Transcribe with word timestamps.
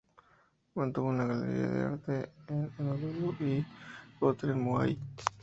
Mantuvo 0.73 1.09
una 1.09 1.25
galería 1.27 1.67
de 1.67 1.83
arte 1.83 2.29
en 2.47 2.71
Honolulu 2.79 3.35
y 3.41 3.63
otra 4.19 4.49
en 4.51 4.65
Maui. 4.65 4.99